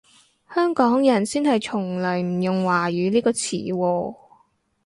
[0.51, 4.15] 香港人先係從來唔用華語呢個詞喎